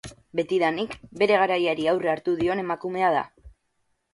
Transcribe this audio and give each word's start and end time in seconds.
Betidanik, 0.37 0.95
bere 1.21 1.37
garaiari 1.41 1.85
aurre 1.91 2.11
hartu 2.15 2.35
dion 2.41 2.63
emakumea 2.65 3.13
da. 3.19 3.23